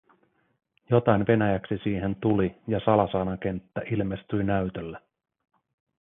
[0.89, 4.99] Jotain venäjäksi siihen tuli ja salasanakenttä ilmestyi näytölle.